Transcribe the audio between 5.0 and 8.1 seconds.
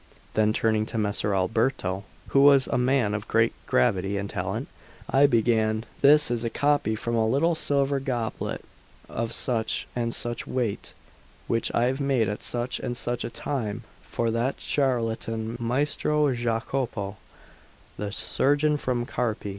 I began: "This is a copy from a little silver